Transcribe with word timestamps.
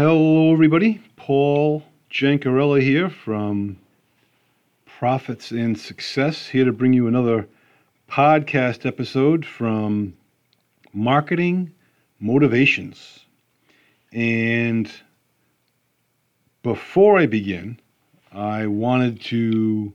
Hello, 0.00 0.52
everybody. 0.52 1.02
Paul 1.16 1.82
Jancarella 2.08 2.80
here 2.80 3.10
from 3.10 3.80
Profits 4.86 5.50
and 5.50 5.76
Success, 5.76 6.46
here 6.46 6.64
to 6.64 6.72
bring 6.72 6.92
you 6.92 7.08
another 7.08 7.48
podcast 8.08 8.86
episode 8.86 9.44
from 9.44 10.14
Marketing 10.92 11.72
Motivations. 12.20 13.24
And 14.12 14.88
before 16.62 17.18
I 17.18 17.26
begin, 17.26 17.80
I 18.30 18.68
wanted 18.68 19.20
to 19.22 19.92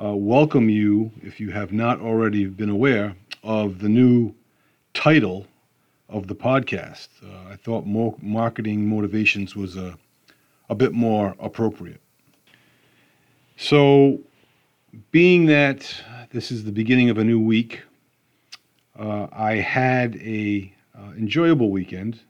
uh, 0.00 0.14
welcome 0.14 0.70
you, 0.70 1.10
if 1.22 1.40
you 1.40 1.50
have 1.50 1.72
not 1.72 2.00
already 2.00 2.46
been 2.46 2.70
aware, 2.70 3.16
of 3.42 3.80
the 3.80 3.88
new 3.88 4.32
title 4.92 5.48
of 6.08 6.26
the 6.26 6.34
podcast. 6.34 7.08
Uh, 7.22 7.52
I 7.52 7.56
thought 7.56 7.86
mo- 7.86 8.16
marketing 8.20 8.88
motivations 8.88 9.56
was 9.56 9.76
a, 9.76 9.96
a 10.68 10.74
bit 10.74 10.92
more 10.92 11.34
appropriate. 11.38 12.00
So, 13.56 14.20
being 15.10 15.46
that 15.46 15.94
this 16.30 16.50
is 16.50 16.64
the 16.64 16.72
beginning 16.72 17.10
of 17.10 17.18
a 17.18 17.24
new 17.24 17.40
week, 17.40 17.82
uh, 18.98 19.28
I 19.32 19.54
had 19.54 20.16
a 20.16 20.72
uh, 20.96 21.12
enjoyable 21.16 21.70
weekend. 21.70 22.20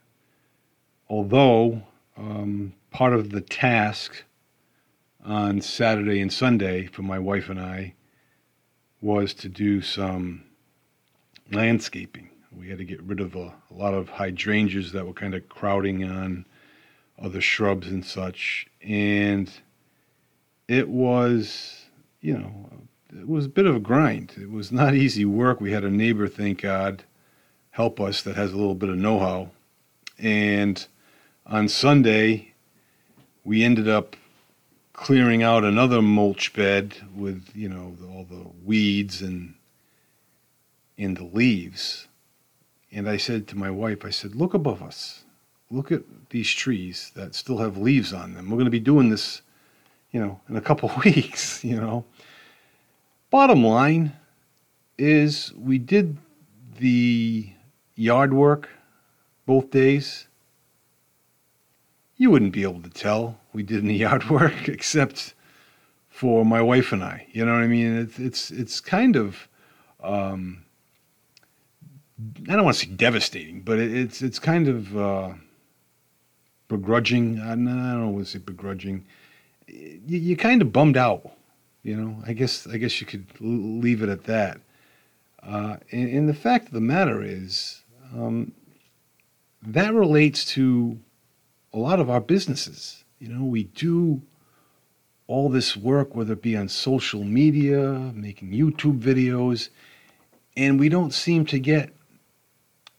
Although 1.09 1.83
um, 2.17 2.75
part 2.91 3.13
of 3.13 3.31
the 3.31 3.41
task 3.41 4.25
on 5.25 5.61
Saturday 5.61 6.21
and 6.21 6.33
Sunday 6.33 6.87
for 6.87 7.03
my 7.03 7.19
wife 7.19 7.49
and 7.49 7.61
I 7.61 7.95
was 9.01 9.35
to 9.35 9.49
do 9.49 9.83
some 9.83 10.45
landscaping. 11.51 12.31
We 12.59 12.69
had 12.69 12.79
to 12.79 12.85
get 12.85 13.03
rid 13.03 13.21
of 13.21 13.35
a, 13.35 13.53
a 13.71 13.75
lot 13.75 13.95
of 13.95 14.09
hydrangeas 14.09 14.93
that 14.93 15.07
were 15.07 15.13
kind 15.13 15.35
of 15.35 15.49
crowding 15.49 16.05
on 16.05 16.47
other 17.21 17.41
shrubs 17.41 17.89
and 17.89 18.05
such. 18.05 18.67
And 18.83 19.51
it 20.69 20.89
was, 20.89 21.87
you 22.21 22.37
know, 22.39 22.71
it 23.19 23.29
was 23.29 23.47
a 23.47 23.51
bit 23.51 23.67
of 23.67 23.77
a 23.77 23.81
grind. 23.81 24.35
It 24.41 24.51
was 24.51 24.73
not 24.73 24.95
easy 25.05 25.25
work. 25.25 25.61
We 25.61 25.73
had 25.73 25.85
a 25.85 25.91
neighbor, 25.91 26.29
thank 26.29 26.63
God, 26.63 27.05
help 27.71 28.01
us 28.01 28.23
that 28.23 28.37
has 28.37 28.53
a 28.53 28.57
little 28.57 28.75
bit 28.75 28.89
of 28.89 28.97
know 28.97 29.19
how. 29.19 29.51
And 30.19 30.85
on 31.47 31.69
Sunday, 31.69 32.53
we 33.45 33.63
ended 33.63 33.89
up 33.89 34.17
clearing 34.93 35.43
out 35.43 35.65
another 35.65 36.01
mulch 36.01 36.53
bed 36.55 36.97
with, 37.15 37.49
you 37.55 37.69
know, 37.69 37.97
all 38.09 38.25
the 38.25 38.47
weeds 38.65 39.21
and 39.21 39.55
in 40.97 41.15
the 41.15 41.25
leaves. 41.25 42.07
And 42.95 43.09
I 43.09 43.17
said 43.17 43.49
to 43.49 43.59
my 43.59 43.71
wife, 43.71 44.05
I 44.05 44.11
said, 44.11 44.37
look 44.37 44.55
above 44.55 44.81
us. 44.81 45.25
Look 45.69 45.91
at 45.91 46.03
these 46.31 46.49
trees 46.49 47.11
that 47.17 47.35
still 47.35 47.59
have 47.59 47.77
leaves 47.77 48.13
on 48.13 48.35
them. 48.35 48.49
We're 48.49 48.57
going 48.57 48.67
to 48.67 48.71
be 48.71 48.79
doing 48.79 49.11
this, 49.11 49.43
you 50.13 50.21
know, 50.21 50.41
in 50.49 50.57
a 50.57 50.61
couple 50.61 50.93
weeks, 51.05 51.65
you 51.65 51.77
know. 51.77 52.05
Bottom 53.31 53.65
line 53.65 54.13
is 54.97 55.53
we 55.55 55.79
did 55.79 56.19
the 56.79 57.51
yard 57.97 58.33
work 58.33 58.69
both 59.45 59.71
days. 59.71 60.29
You 62.17 62.31
wouldn't 62.31 62.53
be 62.53 62.63
able 62.63 62.83
to 62.83 62.91
tell 62.91 63.41
we 63.53 63.65
did 63.65 63.83
any 63.83 63.97
yard 64.07 64.31
work 64.31 64.69
except 64.69 65.35
for 66.09 66.45
my 66.45 66.63
wife 66.63 66.93
and 66.93 67.03
I. 67.03 67.27
You 67.33 67.45
know 67.45 67.55
what 67.55 67.65
I 67.65 67.67
mean? 67.67 67.97
It's 67.97 68.21
it's 68.21 68.51
it's 68.53 68.81
kind 68.81 69.17
of 69.17 69.49
um, 70.01 70.64
I 72.19 72.55
don't 72.55 72.65
want 72.65 72.77
to 72.77 72.87
say 72.87 72.93
devastating, 72.93 73.63
but 73.63 73.79
it, 73.79 73.93
it's 73.93 74.23
it's 74.23 74.39
kind 74.39 74.69
of 74.69 74.97
uh, 74.97 75.33
begrudging. 76.69 77.41
I 77.41 77.51
don't, 77.51 77.69
I 77.69 77.93
don't 77.93 78.15
want 78.15 78.27
to 78.27 78.33
say 78.33 78.39
begrudging. 78.39 79.05
You, 79.67 80.19
you're 80.19 80.37
kind 80.37 80.63
of 80.63 80.73
bummed 80.73 80.97
out, 80.97 81.33
you 81.83 81.97
know. 81.97 82.23
I 82.27 82.33
guess 82.33 82.67
I 82.67 82.77
guess 82.77 83.01
you 83.01 83.07
could 83.07 83.27
leave 83.41 84.03
it 84.03 84.09
at 84.09 84.25
that. 84.25 84.61
Uh, 85.43 85.77
and, 85.91 86.09
and, 86.09 86.29
the 86.29 86.35
fact 86.35 86.69
of 86.69 86.73
the 86.73 86.81
matter 86.81 87.23
is, 87.23 87.83
um, 88.15 88.53
that 89.61 89.93
relates 89.93 90.47
to 90.47 90.99
a 91.75 91.79
lot 91.79 92.01
of 92.01 92.09
our 92.09 92.21
businesses. 92.21 93.05
You 93.19 93.29
know, 93.29 93.45
we 93.45 93.65
do 93.65 94.23
all 95.27 95.51
this 95.51 95.77
work, 95.77 96.15
whether 96.15 96.33
it 96.33 96.41
be 96.41 96.57
on 96.57 96.69
social 96.69 97.25
media, 97.25 98.13
making 98.15 98.53
YouTube 98.53 99.01
videos, 99.01 99.69
and 100.57 100.81
we 100.81 100.89
don't 100.89 101.13
seem 101.13 101.45
to 101.47 101.59
get 101.59 101.95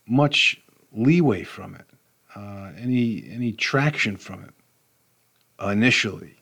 much 0.08 0.62
leeway 0.92 1.44
from 1.44 1.76
it, 1.76 1.86
uh, 2.36 2.72
any 2.78 3.30
any 3.32 3.52
traction 3.52 4.18
from 4.18 4.44
it 4.44 4.54
initially. 5.72 6.36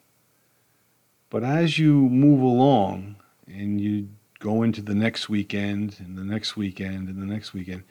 But 1.29 1.44
as 1.44 1.79
you 1.79 1.94
move 1.94 2.41
along 2.41 3.16
and 3.47 3.81
you 3.81 4.07
go 4.40 4.63
into 4.63 4.81
the 4.81 4.96
next 4.96 5.29
weekend 5.29 5.96
and 6.00 6.18
the 6.18 6.23
next 6.23 6.56
weekend 6.56 7.09
and 7.09 7.22
the 7.22 7.25
next 7.25 7.53
weekend, 7.53 7.84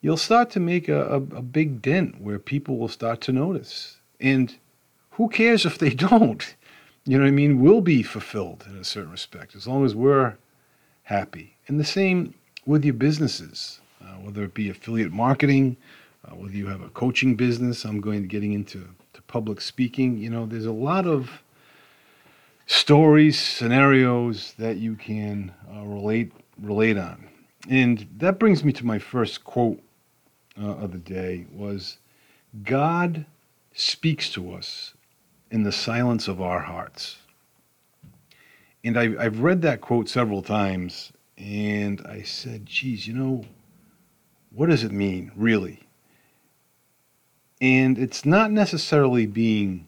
you'll 0.00 0.16
start 0.16 0.50
to 0.50 0.60
make 0.60 0.88
a, 0.88 1.06
a, 1.06 1.16
a 1.16 1.42
big 1.42 1.82
dent 1.82 2.20
where 2.20 2.38
people 2.38 2.76
will 2.76 2.88
start 2.88 3.20
to 3.22 3.32
notice. 3.32 3.96
And 4.20 4.54
who 5.12 5.28
cares 5.28 5.64
if 5.64 5.78
they 5.78 5.90
don't? 5.94 6.54
You 7.04 7.18
know 7.18 7.24
what 7.24 7.28
I 7.28 7.32
mean? 7.32 7.60
We'll 7.60 7.80
be 7.80 8.02
fulfilled 8.02 8.64
in 8.68 8.76
a 8.76 8.84
certain 8.84 9.10
respect 9.10 9.54
as 9.54 9.66
long 9.66 9.84
as 9.84 9.94
we're 9.94 10.36
happy. 11.04 11.56
And 11.68 11.80
the 11.80 11.84
same 11.84 12.34
with 12.66 12.84
your 12.84 12.94
businesses 12.94 13.80
uh, 14.06 14.10
whether 14.20 14.44
it 14.44 14.54
be 14.54 14.70
affiliate 14.70 15.12
marketing, 15.12 15.76
uh, 16.24 16.34
whether 16.34 16.54
you 16.54 16.66
have 16.66 16.82
a 16.82 16.88
coaching 16.90 17.34
business. 17.34 17.84
I'm 17.84 18.00
going 18.00 18.22
to 18.22 18.28
getting 18.28 18.52
into 18.52 18.88
to 19.14 19.22
public 19.22 19.60
speaking. 19.60 20.18
You 20.18 20.30
know, 20.30 20.46
there's 20.46 20.66
a 20.66 20.72
lot 20.72 21.06
of 21.06 21.42
stories, 22.66 23.38
scenarios 23.38 24.54
that 24.58 24.76
you 24.76 24.94
can 24.94 25.52
uh, 25.74 25.84
relate 25.84 26.32
relate 26.62 26.96
on, 26.96 27.28
and 27.68 28.06
that 28.18 28.38
brings 28.38 28.64
me 28.64 28.72
to 28.72 28.86
my 28.86 28.98
first 28.98 29.44
quote 29.44 29.80
uh, 30.60 30.76
of 30.76 30.92
the 30.92 30.98
day 30.98 31.46
was, 31.52 31.98
"God 32.62 33.26
speaks 33.74 34.30
to 34.32 34.52
us 34.54 34.94
in 35.50 35.64
the 35.64 35.72
silence 35.72 36.28
of 36.28 36.40
our 36.40 36.60
hearts." 36.60 37.18
And 38.84 38.96
I, 38.96 39.14
I've 39.18 39.40
read 39.40 39.62
that 39.62 39.80
quote 39.80 40.08
several 40.08 40.42
times, 40.42 41.12
and 41.36 42.00
I 42.06 42.22
said, 42.22 42.66
geez, 42.66 43.08
you 43.08 43.14
know, 43.14 43.44
what 44.56 44.70
does 44.70 44.82
it 44.82 44.90
mean, 44.90 45.30
really? 45.36 45.80
And 47.60 47.98
it's 47.98 48.24
not 48.24 48.50
necessarily 48.50 49.26
being 49.26 49.86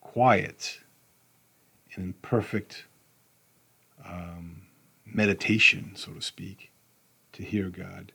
quiet 0.00 0.78
and 1.96 2.04
in 2.04 2.12
perfect 2.22 2.84
um, 4.04 4.62
meditation, 5.04 5.92
so 5.96 6.12
to 6.12 6.22
speak, 6.22 6.70
to 7.32 7.42
hear 7.42 7.68
God, 7.68 8.12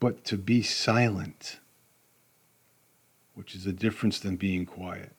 but 0.00 0.22
to 0.24 0.36
be 0.36 0.62
silent, 0.62 1.58
which 3.34 3.54
is 3.54 3.66
a 3.66 3.72
difference 3.72 4.18
than 4.18 4.36
being 4.36 4.66
quiet. 4.66 5.12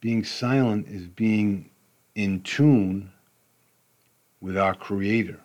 Being 0.00 0.24
silent 0.24 0.88
is 0.88 1.06
being 1.06 1.70
in 2.14 2.42
tune 2.42 3.12
with 4.40 4.58
our 4.58 4.74
Creator. 4.74 5.40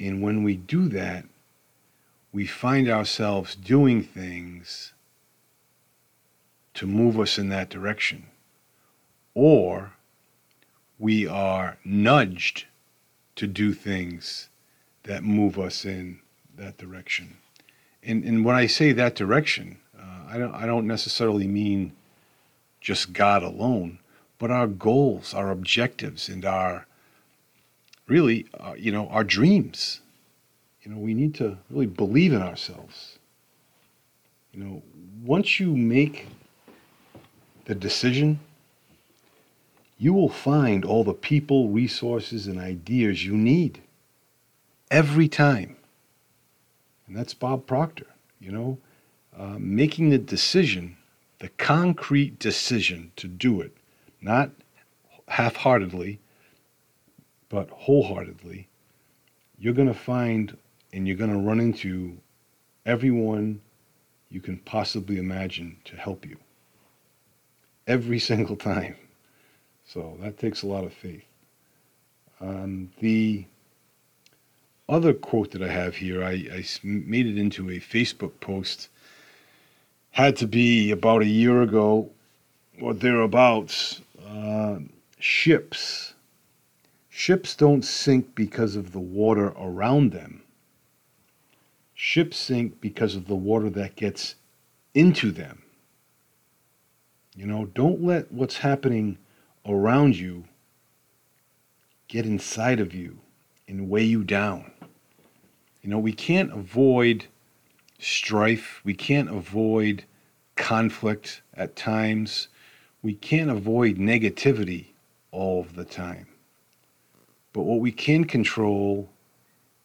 And 0.00 0.22
when 0.22 0.42
we 0.42 0.56
do 0.56 0.88
that, 0.88 1.24
we 2.32 2.46
find 2.46 2.88
ourselves 2.88 3.54
doing 3.54 4.02
things 4.02 4.92
to 6.74 6.86
move 6.86 7.18
us 7.18 7.38
in 7.38 7.48
that 7.48 7.68
direction. 7.68 8.26
Or 9.34 9.92
we 10.98 11.26
are 11.26 11.78
nudged 11.84 12.66
to 13.36 13.46
do 13.46 13.72
things 13.72 14.48
that 15.04 15.22
move 15.22 15.58
us 15.58 15.84
in 15.84 16.20
that 16.56 16.76
direction. 16.76 17.36
And, 18.02 18.24
and 18.24 18.44
when 18.44 18.56
I 18.56 18.66
say 18.66 18.92
that 18.92 19.14
direction, 19.14 19.78
uh, 19.98 20.24
I, 20.28 20.38
don't, 20.38 20.54
I 20.54 20.66
don't 20.66 20.86
necessarily 20.86 21.46
mean 21.46 21.92
just 22.80 23.12
God 23.12 23.42
alone, 23.42 23.98
but 24.38 24.50
our 24.50 24.66
goals, 24.66 25.34
our 25.34 25.50
objectives, 25.50 26.28
and 26.28 26.44
our 26.44 26.86
really, 28.08 28.46
uh, 28.58 28.74
you 28.76 28.90
know, 28.90 29.06
our 29.08 29.24
dreams. 29.24 30.00
You 30.82 30.92
know, 30.92 30.98
we 30.98 31.14
need 31.14 31.34
to 31.36 31.58
really 31.70 31.86
believe 31.86 32.32
in 32.32 32.42
ourselves. 32.42 33.18
You 34.52 34.64
know, 34.64 34.82
once 35.22 35.60
you 35.60 35.76
make 35.76 36.26
the 37.66 37.74
decision, 37.74 38.40
you 39.98 40.12
will 40.12 40.30
find 40.30 40.84
all 40.84 41.04
the 41.04 41.12
people, 41.12 41.68
resources, 41.68 42.46
and 42.46 42.58
ideas 42.58 43.24
you 43.24 43.36
need 43.36 43.82
every 44.90 45.28
time. 45.28 45.76
And 47.06 47.16
that's 47.16 47.34
Bob 47.34 47.66
Proctor, 47.66 48.06
you 48.40 48.52
know, 48.52 48.78
uh, 49.36 49.56
making 49.58 50.10
the 50.10 50.18
decision, 50.18 50.96
the 51.40 51.48
concrete 51.50 52.38
decision 52.38 53.12
to 53.16 53.28
do 53.28 53.60
it, 53.60 53.76
not 54.20 54.50
half 55.28 55.56
heartedly, 55.56 56.20
but 57.48 57.68
wholeheartedly, 57.70 58.68
you're 59.58 59.74
going 59.74 59.88
to 59.88 59.94
find 59.94 60.56
and 60.92 61.06
you're 61.06 61.16
going 61.16 61.32
to 61.32 61.38
run 61.38 61.60
into 61.60 62.16
everyone 62.86 63.60
you 64.30 64.40
can 64.40 64.58
possibly 64.58 65.18
imagine 65.18 65.76
to 65.84 65.96
help 65.96 66.26
you. 66.26 66.36
Every 67.86 68.18
single 68.30 68.56
time. 68.56 68.96
So 69.86 70.18
that 70.20 70.38
takes 70.38 70.62
a 70.62 70.66
lot 70.66 70.84
of 70.84 70.92
faith. 70.92 71.24
Um, 72.40 72.90
the 73.00 73.46
other 74.88 75.12
quote 75.12 75.50
that 75.52 75.62
I 75.62 75.68
have 75.68 75.96
here, 75.96 76.22
I, 76.22 76.32
I 76.52 76.64
made 76.82 77.26
it 77.26 77.38
into 77.38 77.70
a 77.70 77.80
Facebook 77.80 78.38
post, 78.40 78.88
had 80.10 80.36
to 80.36 80.46
be 80.46 80.90
about 80.90 81.22
a 81.22 81.26
year 81.26 81.62
ago 81.62 82.10
or 82.80 82.94
thereabouts. 82.94 84.00
Uh, 84.26 84.78
ships. 85.18 86.14
Ships 87.18 87.56
don't 87.56 87.82
sink 87.82 88.36
because 88.36 88.76
of 88.76 88.92
the 88.92 89.00
water 89.00 89.48
around 89.58 90.12
them. 90.12 90.44
Ships 91.92 92.36
sink 92.36 92.80
because 92.80 93.16
of 93.16 93.26
the 93.26 93.34
water 93.34 93.68
that 93.70 93.96
gets 93.96 94.36
into 94.94 95.32
them. 95.32 95.64
You 97.34 97.46
know, 97.46 97.66
don't 97.66 98.04
let 98.04 98.30
what's 98.30 98.58
happening 98.58 99.18
around 99.66 100.16
you 100.16 100.44
get 102.06 102.24
inside 102.24 102.78
of 102.78 102.94
you 102.94 103.18
and 103.66 103.90
weigh 103.90 104.04
you 104.04 104.22
down. 104.22 104.70
You 105.82 105.90
know, 105.90 105.98
we 105.98 106.12
can't 106.12 106.52
avoid 106.52 107.26
strife, 107.98 108.80
we 108.84 108.94
can't 108.94 109.28
avoid 109.28 110.04
conflict 110.54 111.42
at 111.54 111.74
times, 111.74 112.46
we 113.02 113.14
can't 113.14 113.50
avoid 113.50 113.96
negativity 113.96 114.90
all 115.32 115.60
of 115.60 115.74
the 115.74 115.84
time. 115.84 116.28
But 117.52 117.62
what 117.62 117.80
we 117.80 117.92
can 117.92 118.24
control 118.24 119.10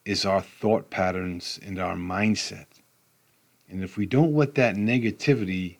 is 0.05 0.25
our 0.25 0.41
thought 0.41 0.89
patterns 0.89 1.59
and 1.65 1.79
our 1.79 1.95
mindset. 1.95 2.65
And 3.69 3.83
if 3.83 3.97
we 3.97 4.05
don't 4.05 4.35
let 4.35 4.55
that 4.55 4.75
negativity 4.75 5.77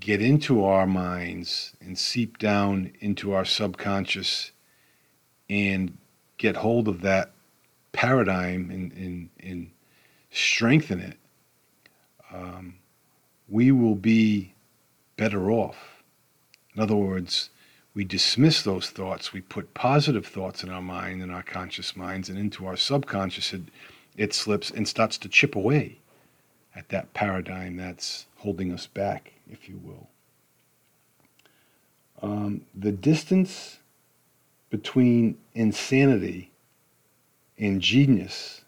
get 0.00 0.22
into 0.22 0.64
our 0.64 0.86
minds 0.86 1.74
and 1.80 1.98
seep 1.98 2.38
down 2.38 2.92
into 3.00 3.32
our 3.32 3.44
subconscious 3.44 4.52
and 5.50 5.96
get 6.38 6.56
hold 6.56 6.88
of 6.88 7.02
that 7.02 7.32
paradigm 7.92 8.70
and, 8.70 8.92
and, 8.92 9.28
and 9.40 9.70
strengthen 10.30 11.00
it, 11.00 11.18
um, 12.32 12.74
we 13.48 13.70
will 13.70 13.94
be 13.94 14.54
better 15.16 15.50
off. 15.50 16.02
In 16.74 16.82
other 16.82 16.96
words, 16.96 17.50
we 17.94 18.04
dismiss 18.04 18.62
those 18.62 18.90
thoughts. 18.90 19.32
We 19.32 19.42
put 19.42 19.74
positive 19.74 20.26
thoughts 20.26 20.62
in 20.62 20.70
our 20.70 20.82
mind, 20.82 21.22
in 21.22 21.30
our 21.30 21.42
conscious 21.42 21.96
minds, 21.96 22.28
and 22.28 22.38
into 22.38 22.66
our 22.66 22.76
subconscious, 22.76 23.52
it, 23.52 23.62
it 24.16 24.32
slips 24.32 24.70
and 24.70 24.88
starts 24.88 25.18
to 25.18 25.28
chip 25.28 25.54
away 25.54 25.98
at 26.74 26.88
that 26.88 27.12
paradigm 27.12 27.76
that's 27.76 28.26
holding 28.38 28.72
us 28.72 28.86
back, 28.86 29.32
if 29.50 29.68
you 29.68 29.78
will. 29.84 30.08
Um, 32.22 32.62
the 32.74 32.92
distance 32.92 33.78
between 34.70 35.36
insanity 35.54 36.50
and 37.58 37.80
genius 37.80 38.62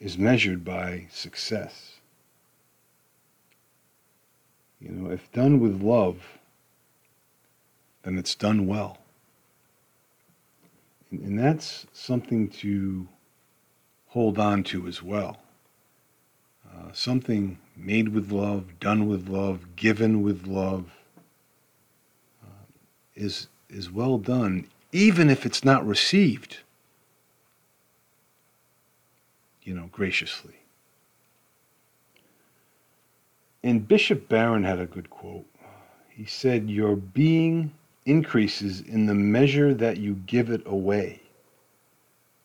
is 0.00 0.18
measured 0.18 0.64
by 0.64 1.06
success. 1.10 1.94
You 4.80 4.90
know, 4.90 5.10
if 5.10 5.32
done 5.32 5.60
with 5.60 5.80
love, 5.82 6.18
then 8.06 8.16
it's 8.16 8.36
done 8.36 8.68
well. 8.68 8.98
And, 11.10 11.20
and 11.22 11.38
that's 11.38 11.86
something 11.92 12.48
to 12.48 13.08
hold 14.06 14.38
on 14.38 14.62
to 14.62 14.86
as 14.86 15.02
well. 15.02 15.38
Uh, 16.64 16.92
something 16.92 17.58
made 17.76 18.10
with 18.10 18.30
love, 18.30 18.78
done 18.78 19.08
with 19.08 19.28
love, 19.28 19.74
given 19.74 20.22
with 20.22 20.46
love 20.46 20.84
uh, 22.44 22.64
is, 23.16 23.48
is 23.68 23.90
well 23.90 24.18
done, 24.18 24.68
even 24.92 25.28
if 25.28 25.44
it's 25.44 25.64
not 25.64 25.84
received, 25.84 26.58
you 29.64 29.74
know, 29.74 29.88
graciously. 29.90 30.54
And 33.64 33.88
Bishop 33.88 34.28
Barron 34.28 34.62
had 34.62 34.78
a 34.78 34.86
good 34.86 35.10
quote. 35.10 35.46
He 36.08 36.24
said, 36.24 36.70
Your 36.70 36.94
being 36.94 37.72
increases 38.06 38.80
in 38.80 39.06
the 39.06 39.14
measure 39.14 39.74
that 39.74 39.98
you 39.98 40.14
give 40.26 40.48
it 40.50 40.62
away. 40.64 41.20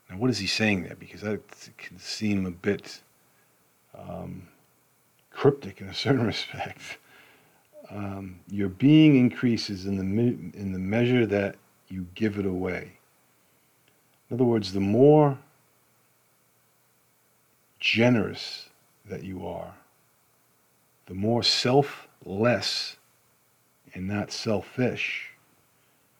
Now, 0.09 0.17
what 0.17 0.29
is 0.29 0.39
he 0.39 0.47
saying 0.47 0.83
there? 0.83 0.95
Because 0.95 1.21
that 1.21 1.39
can 1.77 1.97
seem 1.99 2.45
a 2.45 2.51
bit 2.51 2.99
um, 3.97 4.47
cryptic 5.31 5.79
in 5.79 5.87
a 5.87 5.93
certain 6.05 6.25
respect. 6.25 6.97
Um, 7.89 8.39
your 8.49 8.69
being 8.69 9.17
increases 9.17 9.85
in 9.85 9.97
the 9.97 10.59
in 10.59 10.71
the 10.71 10.79
measure 10.79 11.25
that 11.25 11.55
you 11.89 12.07
give 12.15 12.39
it 12.39 12.45
away. 12.45 12.93
In 14.29 14.35
other 14.35 14.45
words, 14.45 14.71
the 14.71 14.79
more 14.79 15.37
generous 17.79 18.69
that 19.05 19.23
you 19.23 19.45
are, 19.45 19.73
the 21.07 21.13
more 21.13 21.43
selfless 21.43 22.95
and 23.93 24.07
not 24.07 24.31
selfish 24.31 25.30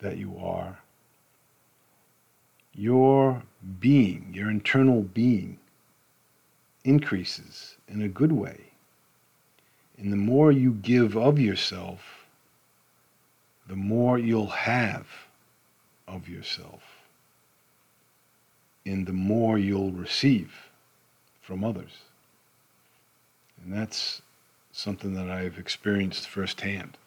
that 0.02 0.18
you 0.18 0.38
are, 0.40 0.80
your 2.74 3.44
being, 3.80 4.32
your 4.34 4.50
internal 4.50 5.02
being, 5.02 5.58
increases 6.84 7.76
in 7.88 8.02
a 8.02 8.08
good 8.08 8.32
way. 8.32 8.60
And 9.98 10.12
the 10.12 10.18
more 10.18 10.52
you 10.52 10.72
give 10.72 11.16
of 11.16 11.40
yourself, 11.40 12.26
the 13.68 13.76
more 13.76 14.18
you'll 14.18 14.48
have 14.48 15.08
of 16.08 16.28
yourself. 16.28 16.82
And 18.86 19.06
the 19.06 19.14
more 19.14 19.60
you'll 19.60 19.92
receive 19.92 20.52
from 21.42 21.64
others. 21.64 21.92
And 23.64 23.72
that's 23.72 24.24
something 24.72 25.14
that 25.14 25.30
I've 25.30 25.60
experienced 25.60 26.28
firsthand. 26.28 26.98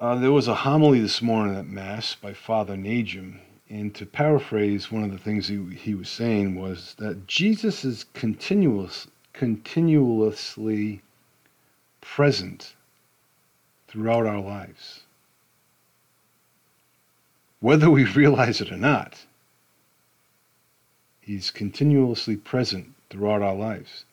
Uh, 0.00 0.14
there 0.14 0.32
was 0.32 0.48
a 0.48 0.54
homily 0.54 0.98
this 0.98 1.20
morning 1.20 1.54
at 1.54 1.66
Mass 1.66 2.14
by 2.14 2.32
Father 2.32 2.74
Najim, 2.74 3.38
and 3.68 3.94
to 3.94 4.06
paraphrase 4.06 4.90
one 4.90 5.04
of 5.04 5.10
the 5.10 5.18
things 5.18 5.48
he, 5.48 5.62
he 5.74 5.94
was 5.94 6.08
saying 6.08 6.58
was 6.58 6.94
that 6.94 7.26
Jesus 7.26 7.84
is 7.84 8.06
continuous, 8.14 9.08
continuously 9.34 11.02
present 12.00 12.74
throughout 13.88 14.24
our 14.24 14.40
lives. 14.40 15.00
Whether 17.60 17.90
we 17.90 18.04
realize 18.14 18.62
it 18.62 18.72
or 18.72 18.78
not, 18.78 19.26
He's 21.20 21.50
continuously 21.50 22.36
present 22.36 22.94
throughout 23.10 23.42
our 23.42 23.54
lives. 23.54 24.06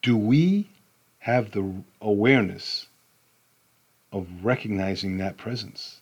Do 0.00 0.16
we 0.16 0.70
have 1.18 1.50
the 1.50 1.84
awareness 2.00 2.87
of 4.12 4.26
recognizing 4.42 5.18
that 5.18 5.36
presence. 5.36 6.00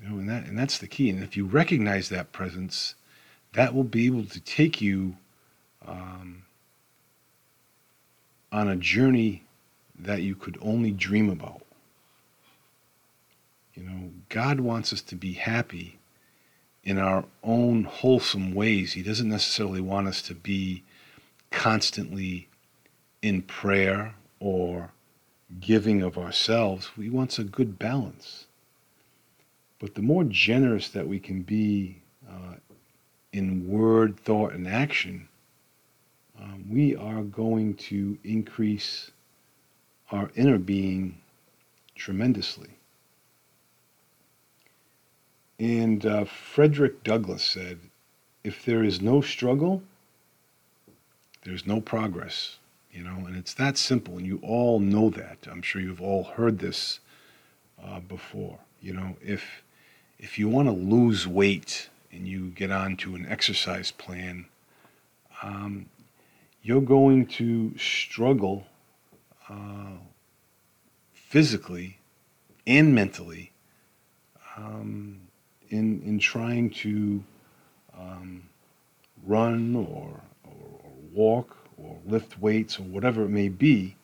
You 0.00 0.08
know, 0.08 0.18
and 0.18 0.28
that 0.28 0.46
and 0.46 0.58
that's 0.58 0.78
the 0.78 0.86
key. 0.86 1.10
And 1.10 1.22
if 1.22 1.36
you 1.36 1.46
recognize 1.46 2.08
that 2.08 2.32
presence, 2.32 2.94
that 3.54 3.74
will 3.74 3.84
be 3.84 4.06
able 4.06 4.24
to 4.24 4.40
take 4.40 4.80
you 4.80 5.16
um, 5.86 6.44
on 8.52 8.68
a 8.68 8.76
journey 8.76 9.44
that 9.98 10.22
you 10.22 10.34
could 10.34 10.58
only 10.60 10.90
dream 10.90 11.30
about. 11.30 11.62
You 13.74 13.82
know, 13.82 14.10
God 14.28 14.60
wants 14.60 14.92
us 14.92 15.02
to 15.02 15.14
be 15.16 15.34
happy 15.34 15.98
in 16.84 16.98
our 16.98 17.24
own 17.42 17.84
wholesome 17.84 18.54
ways. 18.54 18.92
He 18.92 19.02
doesn't 19.02 19.28
necessarily 19.28 19.80
want 19.80 20.08
us 20.08 20.22
to 20.22 20.34
be 20.34 20.82
constantly 21.50 22.48
in 23.22 23.42
prayer 23.42 24.14
or 24.40 24.90
giving 25.60 26.02
of 26.02 26.18
ourselves, 26.18 26.90
he 26.96 27.10
wants 27.10 27.38
a 27.38 27.44
good 27.44 27.78
balance. 27.78 28.46
But 29.78 29.94
the 29.94 30.02
more 30.02 30.24
generous 30.24 30.88
that 30.90 31.06
we 31.06 31.18
can 31.18 31.42
be 31.42 32.00
uh, 32.28 32.56
in 33.32 33.68
word, 33.68 34.18
thought, 34.18 34.52
and 34.52 34.66
action, 34.66 35.28
um, 36.40 36.64
we 36.68 36.96
are 36.96 37.22
going 37.22 37.74
to 37.74 38.18
increase 38.24 39.10
our 40.10 40.30
inner 40.34 40.58
being 40.58 41.18
tremendously. 41.94 42.70
And 45.58 46.04
uh, 46.04 46.24
Frederick 46.24 47.02
Douglass 47.02 47.42
said, 47.42 47.78
if 48.44 48.64
there 48.64 48.84
is 48.84 49.00
no 49.00 49.20
struggle, 49.20 49.82
there's 51.44 51.66
no 51.66 51.80
progress 51.80 52.58
you 52.96 53.04
know, 53.04 53.26
and 53.26 53.36
it's 53.36 53.52
that 53.54 53.76
simple, 53.76 54.16
and 54.16 54.26
you 54.26 54.40
all 54.42 54.80
know 54.80 55.10
that. 55.10 55.46
I'm 55.50 55.60
sure 55.60 55.82
you've 55.82 56.00
all 56.00 56.24
heard 56.24 56.60
this 56.60 57.00
uh, 57.84 58.00
before. 58.00 58.58
You 58.80 58.94
know, 58.94 59.16
if 59.22 59.62
if 60.18 60.38
you 60.38 60.48
want 60.48 60.68
to 60.68 60.72
lose 60.72 61.26
weight 61.26 61.90
and 62.10 62.26
you 62.26 62.48
get 62.48 62.70
onto 62.70 63.14
an 63.14 63.26
exercise 63.28 63.90
plan, 63.90 64.46
um, 65.42 65.86
you're 66.62 66.80
going 66.80 67.26
to 67.26 67.76
struggle 67.76 68.66
uh, 69.50 69.98
physically 71.12 71.98
and 72.66 72.94
mentally 72.94 73.52
um, 74.56 75.20
in 75.68 76.00
in 76.00 76.18
trying 76.18 76.70
to 76.70 77.22
um, 77.98 78.42
run 79.26 79.76
or, 79.76 80.22
or, 80.44 80.80
or 80.82 80.92
walk 81.12 81.55
or 81.76 81.98
lift 82.06 82.38
weights 82.38 82.78
or 82.78 82.82
whatever 82.82 83.24
it 83.24 83.28
may 83.28 83.48
be 83.48 83.96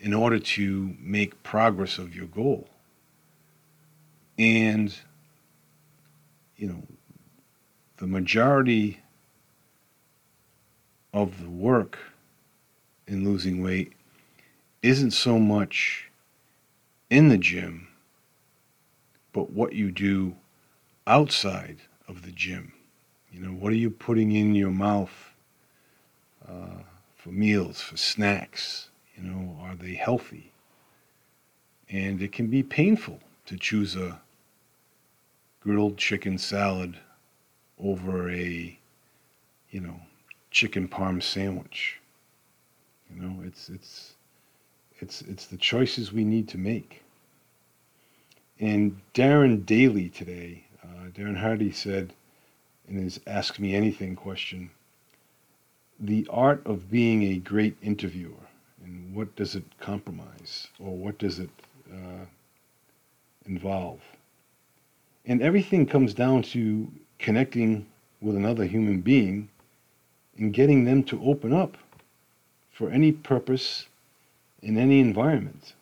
in 0.00 0.12
order 0.12 0.38
to 0.38 0.94
make 1.00 1.42
progress 1.42 1.98
of 1.98 2.14
your 2.14 2.26
goal. 2.26 2.68
And 4.38 4.94
you 6.56 6.68
know, 6.68 6.82
the 7.98 8.06
majority 8.06 9.00
of 11.12 11.42
the 11.42 11.48
work 11.48 11.98
in 13.06 13.24
losing 13.24 13.62
weight 13.62 13.92
isn't 14.82 15.12
so 15.12 15.38
much 15.38 16.10
in 17.10 17.28
the 17.28 17.38
gym, 17.38 17.88
but 19.32 19.50
what 19.50 19.72
you 19.72 19.90
do 19.90 20.36
outside 21.06 21.78
of 22.08 22.22
the 22.22 22.32
gym. 22.32 22.72
You 23.32 23.40
know, 23.40 23.52
what 23.52 23.72
are 23.72 23.76
you 23.76 23.90
putting 23.90 24.32
in 24.32 24.54
your 24.54 24.70
mouth 24.70 25.34
uh, 26.48 26.82
for 27.26 27.32
meals, 27.32 27.80
for 27.80 27.96
snacks? 27.96 28.88
You 29.16 29.24
know, 29.24 29.58
are 29.60 29.74
they 29.74 29.94
healthy? 29.94 30.52
And 31.90 32.22
it 32.22 32.30
can 32.30 32.46
be 32.46 32.62
painful 32.62 33.18
to 33.46 33.56
choose 33.56 33.96
a 33.96 34.20
grilled 35.60 35.96
chicken 35.96 36.38
salad 36.38 36.98
over 37.80 38.30
a, 38.30 38.78
you 39.70 39.80
know, 39.80 40.00
chicken 40.52 40.86
parm 40.86 41.20
sandwich. 41.20 41.98
You 43.12 43.22
know, 43.22 43.42
it's 43.44 43.68
it's 43.68 44.14
it's 45.00 45.22
it's 45.22 45.46
the 45.46 45.56
choices 45.56 46.12
we 46.12 46.24
need 46.24 46.48
to 46.48 46.58
make. 46.58 47.02
And 48.60 49.00
Darren 49.14 49.66
Daly 49.66 50.08
today, 50.10 50.64
uh, 50.82 51.10
Darren 51.10 51.36
Hardy 51.36 51.72
said 51.72 52.12
in 52.88 52.96
his 52.96 53.20
Ask 53.26 53.58
Me 53.58 53.74
Anything 53.74 54.14
question, 54.14 54.70
the 55.98 56.26
art 56.30 56.62
of 56.66 56.90
being 56.90 57.22
a 57.22 57.36
great 57.36 57.76
interviewer, 57.82 58.32
and 58.84 59.14
what 59.14 59.34
does 59.36 59.54
it 59.54 59.64
compromise, 59.80 60.68
or 60.78 60.96
what 60.96 61.18
does 61.18 61.38
it 61.38 61.50
uh, 61.92 62.24
involve? 63.46 64.00
And 65.24 65.42
everything 65.42 65.86
comes 65.86 66.14
down 66.14 66.42
to 66.42 66.88
connecting 67.18 67.86
with 68.20 68.36
another 68.36 68.64
human 68.64 69.00
being 69.00 69.48
and 70.36 70.52
getting 70.52 70.84
them 70.84 71.02
to 71.04 71.22
open 71.24 71.52
up 71.52 71.76
for 72.70 72.90
any 72.90 73.10
purpose 73.10 73.86
in 74.62 74.76
any 74.76 75.00
environment. 75.00 75.72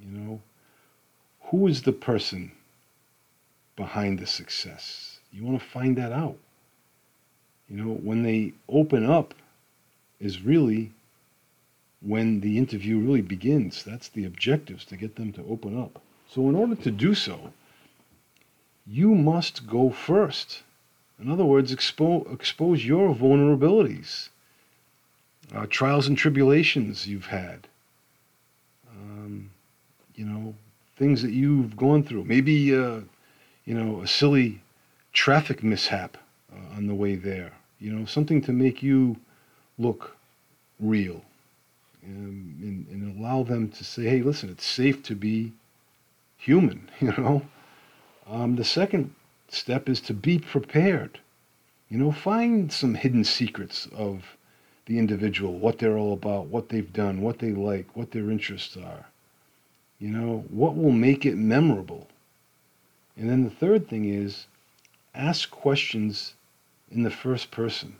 You 0.00 0.18
know, 0.18 0.40
who 1.42 1.66
is 1.66 1.82
the 1.82 1.92
person 1.92 2.52
behind 3.76 4.18
the 4.18 4.26
success? 4.26 5.18
You 5.32 5.44
want 5.44 5.60
to 5.60 5.66
find 5.66 5.96
that 5.98 6.12
out. 6.12 6.38
You 7.68 7.76
know, 7.76 7.94
when 7.94 8.22
they 8.22 8.52
open 8.68 9.08
up 9.08 9.34
is 10.20 10.42
really 10.42 10.92
when 12.00 12.40
the 12.40 12.58
interview 12.58 12.98
really 12.98 13.22
begins. 13.22 13.82
That's 13.82 14.08
the 14.08 14.24
objectives 14.24 14.84
to 14.86 14.96
get 14.96 15.16
them 15.16 15.32
to 15.32 15.44
open 15.48 15.80
up. 15.80 16.00
So, 16.28 16.48
in 16.48 16.54
order 16.54 16.74
to 16.76 16.90
do 16.90 17.14
so, 17.14 17.52
you 18.86 19.14
must 19.14 19.66
go 19.66 19.90
first. 19.90 20.62
In 21.20 21.30
other 21.30 21.44
words, 21.44 21.74
expo- 21.74 22.30
expose 22.32 22.84
your 22.84 23.14
vulnerabilities, 23.14 24.28
uh, 25.54 25.66
trials 25.68 26.06
and 26.06 26.16
tribulations 26.16 27.06
you've 27.06 27.26
had, 27.26 27.66
um, 28.90 29.50
you 30.14 30.24
know, 30.24 30.54
things 30.96 31.22
that 31.22 31.32
you've 31.32 31.76
gone 31.76 32.02
through. 32.02 32.24
Maybe, 32.24 32.74
uh, 32.74 33.00
you 33.64 33.74
know, 33.74 34.02
a 34.02 34.06
silly 34.06 34.60
traffic 35.12 35.62
mishap 35.62 36.18
uh, 36.52 36.76
on 36.76 36.86
the 36.86 36.94
way 36.94 37.16
there. 37.16 37.52
You 37.78 37.92
know, 37.92 38.04
something 38.06 38.40
to 38.42 38.52
make 38.52 38.82
you 38.82 39.16
look 39.78 40.16
real 40.80 41.22
and, 42.02 42.62
and, 42.62 42.86
and 42.88 43.18
allow 43.18 43.42
them 43.42 43.68
to 43.70 43.84
say, 43.84 44.04
hey, 44.04 44.22
listen, 44.22 44.48
it's 44.48 44.64
safe 44.64 45.02
to 45.04 45.14
be 45.14 45.52
human, 46.36 46.90
you 47.00 47.08
know. 47.08 47.42
Um, 48.28 48.56
the 48.56 48.64
second 48.64 49.14
step 49.48 49.88
is 49.88 50.00
to 50.02 50.14
be 50.14 50.38
prepared. 50.38 51.20
You 51.88 51.98
know, 51.98 52.10
find 52.10 52.72
some 52.72 52.94
hidden 52.94 53.24
secrets 53.24 53.86
of 53.94 54.36
the 54.86 54.98
individual, 54.98 55.58
what 55.58 55.78
they're 55.78 55.98
all 55.98 56.12
about, 56.12 56.46
what 56.46 56.68
they've 56.68 56.92
done, 56.92 57.20
what 57.20 57.38
they 57.38 57.52
like, 57.52 57.96
what 57.96 58.12
their 58.12 58.30
interests 58.30 58.76
are. 58.76 59.06
You 59.98 60.10
know, 60.10 60.44
what 60.48 60.76
will 60.76 60.92
make 60.92 61.24
it 61.24 61.36
memorable? 61.36 62.08
And 63.16 63.30
then 63.30 63.44
the 63.44 63.50
third 63.50 63.88
thing 63.88 64.04
is 64.04 64.46
ask 65.14 65.50
questions 65.50 66.34
in 66.90 67.02
the 67.02 67.10
first 67.10 67.50
person. 67.50 67.96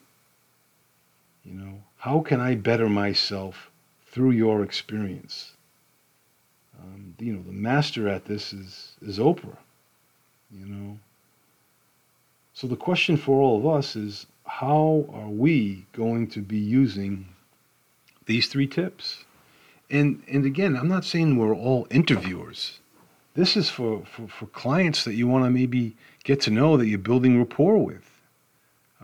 You 1.44 1.54
know, 1.54 1.82
how 1.98 2.20
can 2.20 2.40
I 2.40 2.54
better 2.54 2.88
myself 2.88 3.70
through 4.06 4.32
your 4.32 4.62
experience? 4.62 5.52
Um, 6.80 7.14
you 7.18 7.32
know, 7.32 7.42
the 7.42 7.52
master 7.52 8.08
at 8.08 8.24
this 8.24 8.52
is, 8.52 8.92
is 9.00 9.18
Oprah 9.18 9.56
you 10.50 10.66
know. 10.66 10.98
So 12.54 12.66
the 12.66 12.76
question 12.76 13.16
for 13.16 13.40
all 13.40 13.58
of 13.58 13.66
us 13.66 13.96
is 13.96 14.26
how 14.46 15.06
are 15.12 15.28
we 15.28 15.86
going 15.92 16.28
to 16.28 16.40
be 16.40 16.58
using 16.58 17.26
these 18.26 18.48
three 18.48 18.66
tips? 18.66 19.24
And 19.90 20.22
and 20.28 20.44
again, 20.44 20.76
I'm 20.76 20.88
not 20.88 21.04
saying 21.04 21.36
we're 21.36 21.54
all 21.54 21.86
interviewers. 21.90 22.80
This 23.34 23.56
is 23.56 23.68
for, 23.68 24.02
for, 24.06 24.26
for 24.28 24.46
clients 24.46 25.04
that 25.04 25.12
you 25.12 25.26
want 25.26 25.44
to 25.44 25.50
maybe 25.50 25.94
get 26.24 26.40
to 26.42 26.50
know 26.50 26.78
that 26.78 26.86
you're 26.86 26.98
building 26.98 27.38
rapport 27.38 27.76
with. 27.76 28.10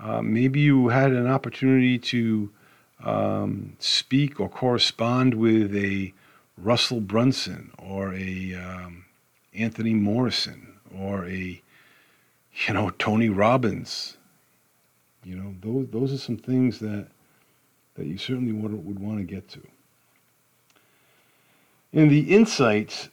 Uh, 0.00 0.22
maybe 0.22 0.60
you 0.60 0.88
had 0.88 1.12
an 1.12 1.26
opportunity 1.26 1.98
to 1.98 2.50
um, 3.04 3.76
speak 3.78 4.40
or 4.40 4.48
correspond 4.48 5.34
with 5.34 5.74
a 5.76 6.12
Russell 6.56 7.00
Brunson 7.00 7.72
or 7.78 8.14
a 8.14 8.54
um, 8.54 9.04
Anthony 9.54 9.94
Morrison 9.94 10.74
or 10.98 11.26
a, 11.26 11.60
you 12.66 12.74
know, 12.74 12.90
Tony 12.90 13.28
Robbins. 13.28 14.16
You 15.24 15.36
know, 15.36 15.54
those 15.60 15.88
those 15.90 16.12
are 16.12 16.18
some 16.18 16.36
things 16.36 16.78
that 16.80 17.06
that 17.94 18.06
you 18.06 18.18
certainly 18.18 18.52
would, 18.52 18.72
would 18.84 18.98
want 18.98 19.18
to 19.18 19.24
get 19.24 19.48
to. 19.50 19.60
And 21.92 22.10
the 22.10 22.34
insight 22.34 23.10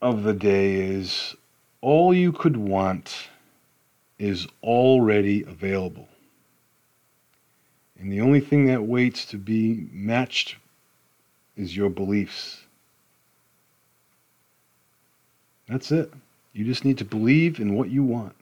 of 0.00 0.22
the 0.22 0.32
day 0.32 0.74
is 0.74 1.36
all 1.80 2.14
you 2.14 2.32
could 2.32 2.56
want 2.56 3.28
is 4.22 4.46
already 4.62 5.42
available. 5.42 6.06
And 7.98 8.12
the 8.12 8.20
only 8.20 8.38
thing 8.38 8.66
that 8.66 8.84
waits 8.84 9.24
to 9.26 9.36
be 9.36 9.88
matched 9.90 10.54
is 11.56 11.76
your 11.76 11.90
beliefs. 11.90 12.60
That's 15.68 15.90
it. 15.90 16.12
You 16.52 16.64
just 16.64 16.84
need 16.84 16.98
to 16.98 17.04
believe 17.04 17.58
in 17.58 17.74
what 17.74 17.90
you 17.90 18.04
want. 18.04 18.36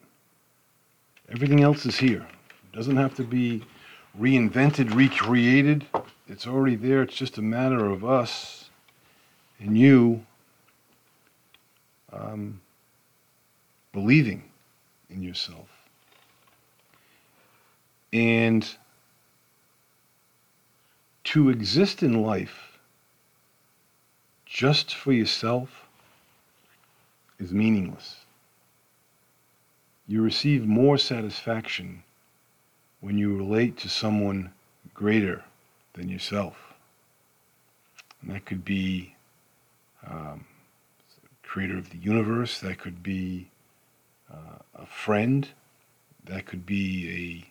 Everything 1.31 1.63
else 1.63 1.87
is 1.87 1.97
here. 1.97 2.27
It 2.71 2.77
doesn't 2.77 2.97
have 2.97 3.15
to 3.15 3.25
be 3.25 3.65
reinvented, 4.21 4.95
recreated. 4.95 5.87
It's 6.29 6.47
already 6.47 6.77
there. 6.77 7.01
It's 7.01 7.15
just 7.15 7.39
a 7.39 7.43
matter 7.43 7.87
of 7.87 8.05
us 8.05 8.69
and 9.59 9.79
you 9.79 10.27
um, 12.13 12.61
believing 13.95 14.50
in 15.11 15.23
yourself. 15.23 15.69
And 18.13 18.69
to 21.25 21.49
exist 21.49 22.03
in 22.03 22.23
life 22.23 22.79
just 24.47 24.95
for 24.95 25.13
yourself 25.13 25.87
is 27.39 27.53
meaningless. 27.53 28.17
You 30.09 30.23
receive 30.23 30.67
more 30.67 30.99
satisfaction 30.99 32.03
when 33.01 33.17
you 33.17 33.37
relate 33.37 33.77
to 33.79 33.89
someone 33.89 34.53
greater 34.93 35.45
than 35.95 36.09
yourself. 36.09 36.57
And 38.21 38.35
that 38.35 38.45
could 38.45 38.65
be 38.65 39.15
um, 40.07 40.45
creator 41.43 41.79
of 41.79 41.91
the 41.91 41.99
universe, 41.99 42.61
that 42.61 42.79
could 42.79 43.03
be 43.03 43.51
uh, 44.33 44.59
a 44.75 44.87
friend, 44.87 45.49
that 46.25 46.47
could 46.47 46.67
be 46.67 47.45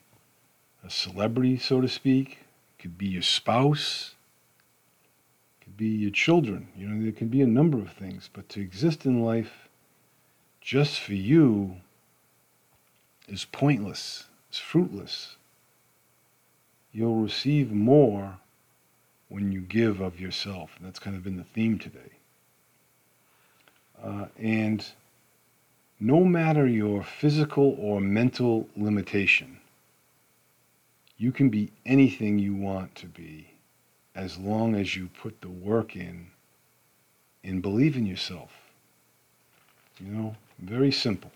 a, 0.83 0.87
a 0.87 0.89
celebrity, 0.89 1.57
so 1.57 1.81
to 1.81 1.87
speak, 1.87 2.39
could 2.77 2.97
be 2.97 3.07
your 3.07 3.21
spouse, 3.21 4.15
could 5.61 5.75
be 5.77 5.87
your 5.87 6.11
children. 6.11 6.69
You 6.75 6.87
know, 6.87 7.03
there 7.03 7.11
can 7.11 7.27
be 7.27 7.41
a 7.41 7.47
number 7.47 7.77
of 7.79 7.91
things, 7.91 8.29
but 8.31 8.49
to 8.49 8.61
exist 8.61 9.05
in 9.05 9.23
life 9.23 9.69
just 10.61 10.99
for 10.99 11.13
you 11.13 11.77
is 13.27 13.45
pointless, 13.45 14.25
it's 14.49 14.59
fruitless. 14.59 15.35
you'll 16.91 17.15
receive 17.15 17.71
more 17.71 18.39
when 19.27 19.51
you 19.51 19.61
give 19.61 20.01
of 20.01 20.19
yourself. 20.19 20.71
And 20.77 20.87
that's 20.87 20.99
kind 20.99 21.15
of 21.15 21.23
been 21.23 21.37
the 21.37 21.43
theme 21.43 21.77
today. 21.79 22.13
Uh, 24.03 24.25
and 24.37 24.85
no 25.99 26.23
matter 26.23 26.65
your 26.65 27.03
physical 27.03 27.75
or 27.79 27.99
mental 27.99 28.67
limitation, 28.77 29.57
you 31.17 31.31
can 31.31 31.49
be 31.49 31.71
anything 31.85 32.39
you 32.39 32.55
want 32.55 32.95
to 32.95 33.05
be 33.05 33.51
as 34.15 34.37
long 34.37 34.75
as 34.75 34.95
you 34.95 35.09
put 35.21 35.41
the 35.41 35.49
work 35.49 35.95
in 35.95 36.27
and 37.43 37.61
believe 37.61 37.97
in 37.97 38.05
yourself. 38.05 38.51
You 39.99 40.11
know, 40.11 40.35
very 40.59 40.91
simple. 40.91 41.31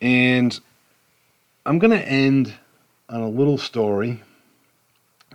And 0.00 0.58
I'm 1.64 1.78
going 1.78 1.96
to 1.96 2.08
end 2.08 2.54
on 3.08 3.20
a 3.20 3.28
little 3.28 3.58
story 3.58 4.22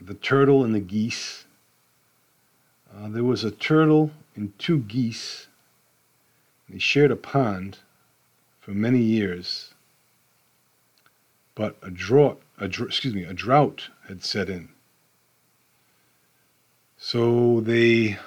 The 0.02 0.16
Turtle 0.16 0.66
and 0.66 0.76
the 0.76 0.80
Geese. 0.80 1.46
Uh, 2.94 3.10
there 3.10 3.24
was 3.24 3.44
a 3.44 3.52
turtle 3.52 4.12
and 4.36 4.58
two 4.60 4.80
geese. 4.80 5.48
They 6.70 6.80
shared 6.80 7.12
a 7.12 7.16
pond 7.16 7.80
for 8.60 8.72
many 8.72 9.00
years, 9.00 9.74
but 11.54 11.78
a 11.82 11.92
drought, 11.92 12.42
a, 12.58 12.66
excuse 12.66 13.14
me, 13.14 13.24
a 13.24 13.34
drought 13.34 13.90
had 14.08 14.24
set 14.24 14.50
in. 14.50 14.70
So 16.98 17.62
they 17.62 18.18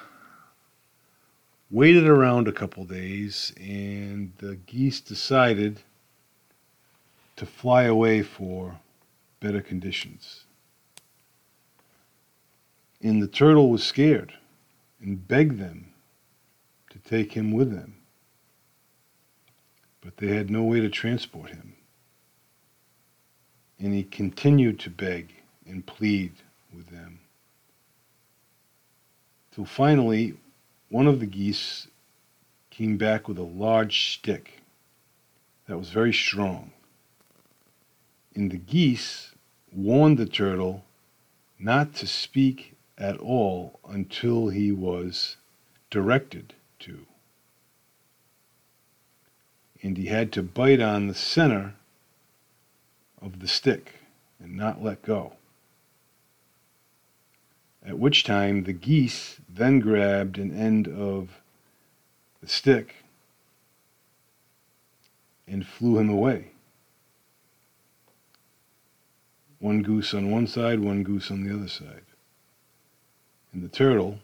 waited 1.69 2.07
around 2.07 2.47
a 2.47 2.53
couple 2.53 2.85
days, 2.85 3.53
and 3.59 4.31
the 4.37 4.55
geese 4.55 5.01
decided 5.01 5.81
to 7.35 7.45
fly 7.45 7.83
away 7.83 8.21
for 8.23 8.79
better 9.39 9.61
conditions. 9.61 10.45
And 13.01 13.21
the 13.21 13.27
turtle 13.27 13.69
was 13.69 13.83
scared 13.83 14.33
and 15.01 15.27
begged 15.27 15.59
them 15.59 15.93
to 16.89 16.99
take 16.99 17.33
him 17.33 17.51
with 17.51 17.71
them. 17.71 17.98
But 20.01 20.17
they 20.17 20.35
had 20.35 20.49
no 20.49 20.63
way 20.63 20.79
to 20.79 20.89
transport 20.89 21.49
him. 21.49 21.73
And 23.79 23.93
he 23.93 24.03
continued 24.03 24.79
to 24.81 24.89
beg 24.89 25.33
and 25.65 25.85
plead 25.85 26.33
with 26.75 26.87
them. 26.89 27.19
Till 29.53 29.65
finally, 29.65 30.35
one 30.89 31.07
of 31.07 31.19
the 31.19 31.25
geese 31.25 31.87
came 32.69 32.97
back 32.97 33.27
with 33.27 33.37
a 33.37 33.43
large 33.43 34.13
stick 34.13 34.61
that 35.67 35.77
was 35.77 35.89
very 35.89 36.13
strong 36.13 36.71
and 38.39 38.51
the 38.51 38.57
geese 38.57 39.33
warned 39.71 40.17
the 40.17 40.25
turtle 40.25 40.85
not 41.59 41.93
to 41.93 42.07
speak 42.07 42.73
at 42.97 43.17
all 43.17 43.79
until 43.87 44.47
he 44.47 44.71
was 44.71 45.35
directed 45.89 46.53
to. 46.79 47.05
And 49.81 49.97
he 49.97 50.07
had 50.07 50.31
to 50.33 50.43
bite 50.43 50.81
on 50.81 51.07
the 51.07 51.13
center 51.13 51.75
of 53.21 53.39
the 53.39 53.47
stick 53.47 53.95
and 54.39 54.55
not 54.55 54.83
let 54.83 55.01
go. 55.01 55.33
At 57.85 57.97
which 57.97 58.23
time 58.23 58.63
the 58.63 58.73
geese 58.73 59.39
then 59.47 59.79
grabbed 59.79 60.37
an 60.37 60.55
end 60.55 60.87
of 60.87 61.41
the 62.41 62.47
stick 62.47 62.95
and 65.47 65.65
flew 65.65 65.97
him 65.97 66.09
away. 66.09 66.51
One 69.59 69.81
goose 69.81 70.13
on 70.13 70.31
one 70.31 70.47
side, 70.47 70.79
one 70.79 71.03
goose 71.03 71.31
on 71.31 71.43
the 71.43 71.53
other 71.53 71.67
side. 71.67 72.03
And 73.51 73.63
the 73.63 73.67
turtle 73.67 74.19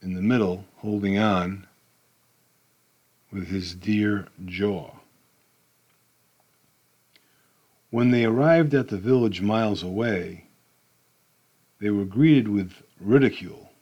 in 0.00 0.14
the 0.14 0.22
middle 0.22 0.64
holding 0.76 1.18
on 1.18 1.66
with 3.34 3.48
his 3.48 3.74
dear 3.74 4.28
jaw. 4.46 4.92
When 7.90 8.12
they 8.12 8.24
arrived 8.24 8.74
at 8.74 8.88
the 8.88 8.96
village 8.96 9.40
miles 9.40 9.82
away, 9.82 10.46
they 11.80 11.90
were 11.90 12.04
greeted 12.04 12.46
with 12.46 12.72
ridicule. 13.00 13.72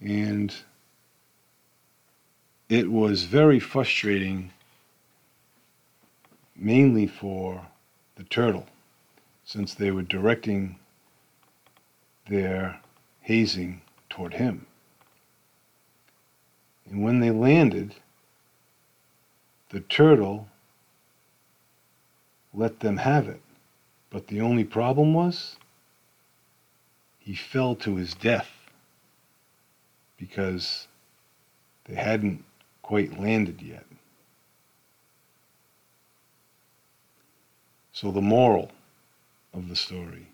And 0.00 0.54
it 2.70 2.90
was 2.90 3.24
very 3.24 3.60
frustrating, 3.60 4.50
mainly 6.56 7.06
for 7.06 7.66
the 8.16 8.24
turtle, 8.24 8.66
since 9.44 9.74
they 9.74 9.90
were 9.90 10.02
directing 10.02 10.78
their 12.28 12.80
hazing 13.20 13.82
toward 14.08 14.34
him. 14.34 14.66
And 16.90 17.02
when 17.02 17.20
they 17.20 17.30
landed, 17.30 17.94
the 19.70 19.80
turtle 19.80 20.48
let 22.54 22.80
them 22.80 22.96
have 22.96 23.28
it. 23.28 23.42
But 24.10 24.28
the 24.28 24.40
only 24.40 24.64
problem 24.64 25.12
was 25.12 25.56
he 27.18 27.34
fell 27.34 27.74
to 27.76 27.96
his 27.96 28.14
death 28.14 28.50
because 30.16 30.88
they 31.84 31.94
hadn't 31.94 32.44
quite 32.82 33.20
landed 33.20 33.60
yet. 33.60 33.84
So, 37.92 38.10
the 38.12 38.22
moral 38.22 38.70
of 39.52 39.68
the 39.68 39.76
story 39.76 40.28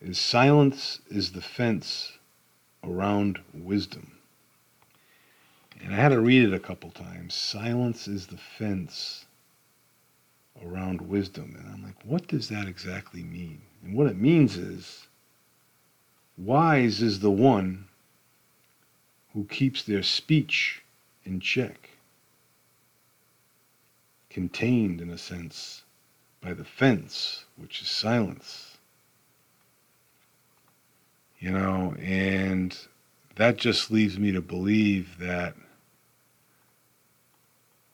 is 0.00 0.18
silence 0.18 1.00
is 1.08 1.32
the 1.32 1.42
fence 1.42 2.18
around 2.82 3.38
wisdom. 3.52 4.10
And 5.82 5.92
I 5.92 5.96
had 5.96 6.10
to 6.10 6.20
read 6.20 6.44
it 6.44 6.54
a 6.54 6.60
couple 6.60 6.90
times. 6.90 7.34
Silence 7.34 8.06
is 8.06 8.28
the 8.28 8.36
fence 8.36 9.26
around 10.64 11.00
wisdom. 11.00 11.56
And 11.58 11.68
I'm 11.72 11.82
like, 11.82 11.96
what 12.04 12.28
does 12.28 12.48
that 12.48 12.68
exactly 12.68 13.22
mean? 13.22 13.62
And 13.82 13.94
what 13.94 14.06
it 14.06 14.16
means 14.16 14.56
is 14.56 15.08
wise 16.38 17.02
is 17.02 17.20
the 17.20 17.30
one 17.30 17.86
who 19.32 19.44
keeps 19.44 19.82
their 19.82 20.02
speech 20.02 20.82
in 21.24 21.40
check, 21.40 21.90
contained 24.30 25.00
in 25.00 25.10
a 25.10 25.18
sense 25.18 25.82
by 26.40 26.52
the 26.52 26.64
fence, 26.64 27.44
which 27.56 27.82
is 27.82 27.88
silence. 27.88 28.78
You 31.38 31.50
know, 31.50 31.94
and 32.00 32.76
that 33.34 33.56
just 33.56 33.90
leaves 33.90 34.18
me 34.18 34.30
to 34.32 34.40
believe 34.40 35.18
that 35.18 35.54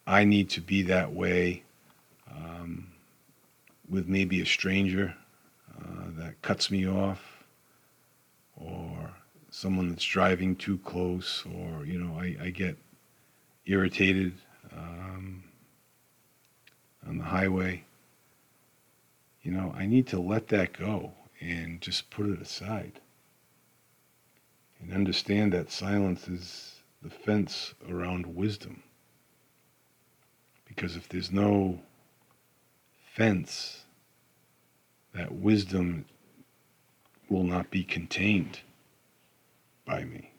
I 0.08 0.24
need 0.24 0.50
to 0.50 0.60
be 0.60 0.82
that 0.82 1.12
way 1.12 1.62
um, 2.30 2.88
with 3.88 4.08
maybe 4.08 4.40
a 4.40 4.46
stranger 4.46 5.14
uh, 5.78 6.04
that 6.16 6.40
cuts 6.42 6.70
me 6.70 6.88
off 6.88 7.44
or 8.56 9.10
someone 9.50 9.90
that's 9.90 10.04
driving 10.04 10.56
too 10.56 10.78
close 10.78 11.44
or, 11.46 11.84
you 11.84 11.98
know, 11.98 12.18
I, 12.18 12.36
I 12.46 12.50
get 12.50 12.76
irritated 13.66 14.32
um, 14.72 15.44
on 17.06 17.18
the 17.18 17.24
highway 17.24 17.84
you 19.48 19.52
know, 19.52 19.74
I 19.74 19.86
need 19.86 20.06
to 20.08 20.20
let 20.20 20.48
that 20.48 20.74
go 20.74 21.12
and 21.40 21.80
just 21.80 22.10
put 22.10 22.26
it 22.26 22.42
aside 22.42 23.00
and 24.80 24.92
understand 24.92 25.54
that 25.54 25.70
silence 25.70 26.28
is 26.28 26.74
the 27.02 27.08
fence 27.08 27.72
around 27.90 28.26
wisdom. 28.26 28.82
Because 30.78 30.94
if 30.94 31.08
there's 31.08 31.32
no 31.32 31.80
fence, 33.02 33.82
that 35.12 35.32
wisdom 35.32 36.04
will 37.28 37.42
not 37.42 37.68
be 37.68 37.82
contained 37.82 38.60
by 39.84 40.04
me. 40.04 40.30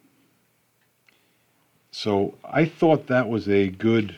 So 1.92 2.36
I 2.46 2.64
thought 2.64 3.08
that 3.08 3.28
was 3.28 3.50
a 3.50 3.68
good 3.68 4.18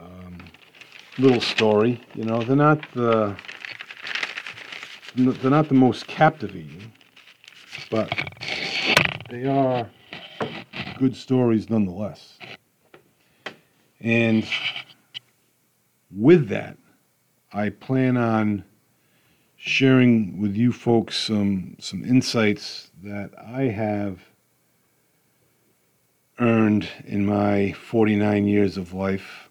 um, 0.00 0.38
little 1.18 1.42
story. 1.42 2.00
You 2.14 2.24
know, 2.24 2.40
they're 2.40 2.56
not 2.56 2.80
the 2.92 3.36
they're 5.16 5.50
not 5.50 5.68
the 5.68 5.74
most 5.74 6.06
captivating, 6.06 6.94
but 7.90 8.10
they 9.28 9.44
are 9.44 9.86
good 10.98 11.14
stories 11.14 11.68
nonetheless. 11.68 12.38
And 14.00 14.46
with 16.16 16.48
that, 16.48 16.76
I 17.52 17.70
plan 17.70 18.16
on 18.16 18.64
sharing 19.56 20.40
with 20.40 20.54
you 20.54 20.72
folks 20.72 21.16
some 21.16 21.76
some 21.78 22.04
insights 22.04 22.90
that 23.02 23.30
I 23.38 23.62
have 23.62 24.20
earned 26.38 26.88
in 27.06 27.24
my 27.24 27.72
49 27.72 28.46
years 28.46 28.76
of 28.76 28.92
life. 28.92 29.48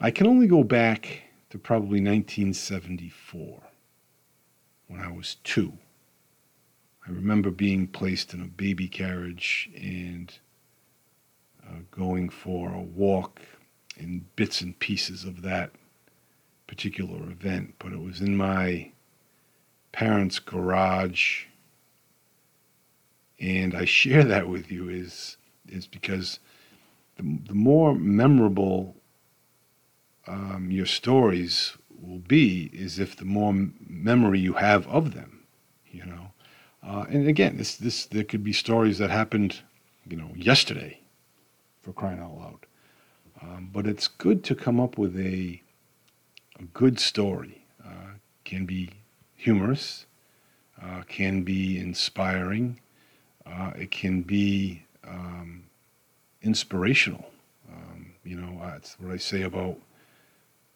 I 0.00 0.10
can 0.10 0.26
only 0.26 0.46
go 0.46 0.64
back 0.64 1.22
to 1.50 1.58
probably 1.58 2.00
1974 2.00 3.62
when 4.88 5.00
I 5.00 5.10
was 5.12 5.36
two. 5.44 5.72
I 7.06 7.10
remember 7.10 7.50
being 7.50 7.86
placed 7.86 8.34
in 8.34 8.40
a 8.42 8.46
baby 8.46 8.88
carriage 8.88 9.70
and 9.76 10.32
uh, 11.64 11.80
going 11.90 12.28
for 12.28 12.72
a 12.72 12.80
walk 12.80 13.40
in 13.96 14.26
bits 14.36 14.60
and 14.60 14.78
pieces 14.78 15.24
of 15.24 15.42
that 15.42 15.70
particular 16.66 17.30
event, 17.30 17.74
but 17.78 17.92
it 17.92 18.00
was 18.00 18.20
in 18.20 18.36
my 18.36 18.90
parents' 19.92 20.38
garage. 20.38 21.44
And 23.40 23.74
I 23.74 23.84
share 23.84 24.24
that 24.24 24.48
with 24.48 24.70
you 24.70 24.88
is 24.88 25.36
is 25.68 25.86
because 25.86 26.38
the, 27.16 27.38
the 27.46 27.54
more 27.54 27.94
memorable 27.94 28.96
um, 30.26 30.70
your 30.70 30.86
stories 30.86 31.76
will 32.00 32.18
be 32.18 32.70
is 32.72 32.98
if 32.98 33.16
the 33.16 33.24
more 33.24 33.54
memory 33.86 34.38
you 34.38 34.54
have 34.54 34.86
of 34.88 35.14
them, 35.14 35.44
you 35.90 36.04
know. 36.04 36.32
Uh, 36.82 37.06
and 37.08 37.28
again, 37.28 37.56
this 37.56 37.76
this 37.76 38.06
there 38.06 38.24
could 38.24 38.44
be 38.44 38.52
stories 38.52 38.98
that 38.98 39.10
happened, 39.10 39.60
you 40.08 40.16
know, 40.16 40.30
yesterday, 40.36 41.00
for 41.82 41.92
crying 41.92 42.20
out 42.20 42.36
loud. 42.36 42.66
Um, 43.42 43.70
but 43.72 43.86
it's 43.86 44.08
good 44.08 44.44
to 44.44 44.54
come 44.54 44.80
up 44.80 44.96
with 44.96 45.18
a 45.18 45.60
a 46.58 46.64
good 46.64 46.98
story. 46.98 47.64
Uh, 47.84 48.14
can 48.44 48.66
be 48.66 48.90
humorous, 49.36 50.06
uh, 50.82 51.02
can 51.08 51.42
be 51.42 51.78
inspiring, 51.78 52.78
uh, 53.46 53.72
it 53.76 53.90
can 53.90 54.22
be 54.22 54.82
um, 55.06 55.64
inspirational. 56.42 57.26
Um, 57.70 58.12
you 58.24 58.36
know, 58.36 58.58
that's 58.62 58.98
what 58.98 59.12
I 59.12 59.16
say 59.16 59.42
about 59.42 59.78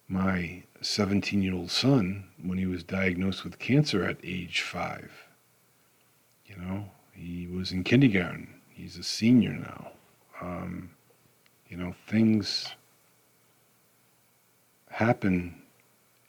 my 0.08 0.62
17 0.80 1.42
year 1.42 1.54
old 1.54 1.70
son 1.70 2.24
when 2.42 2.58
he 2.58 2.66
was 2.66 2.82
diagnosed 2.82 3.44
with 3.44 3.58
cancer 3.58 4.04
at 4.04 4.16
age 4.22 4.60
five. 4.62 5.10
You 6.46 6.56
know, 6.56 6.84
he 7.12 7.46
was 7.46 7.72
in 7.72 7.84
kindergarten, 7.84 8.48
he's 8.70 8.96
a 8.96 9.02
senior 9.02 9.52
now. 9.52 9.92
Um, 10.40 10.90
you 11.68 11.76
know, 11.76 11.94
things 12.06 12.68
happen 14.90 15.54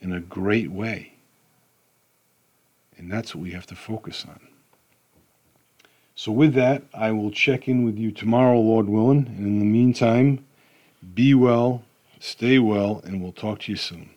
in 0.01 0.13
a 0.13 0.19
great 0.19 0.71
way. 0.71 1.13
And 2.97 3.11
that's 3.11 3.33
what 3.33 3.43
we 3.43 3.51
have 3.51 3.67
to 3.67 3.75
focus 3.75 4.25
on. 4.27 4.39
So, 6.15 6.33
with 6.33 6.53
that, 6.55 6.83
I 6.93 7.11
will 7.11 7.31
check 7.31 7.69
in 7.69 7.85
with 7.85 7.97
you 7.97 8.11
tomorrow, 8.11 8.59
Lord 8.59 8.89
willing. 8.89 9.25
And 9.27 9.45
in 9.45 9.59
the 9.59 9.65
meantime, 9.65 10.45
be 11.13 11.33
well, 11.33 11.83
stay 12.19 12.59
well, 12.59 13.01
and 13.05 13.21
we'll 13.21 13.31
talk 13.31 13.59
to 13.61 13.71
you 13.71 13.77
soon. 13.77 14.09